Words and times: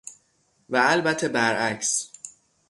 و 0.69 0.75
البته 0.77 1.27
برعکس. 1.27 2.11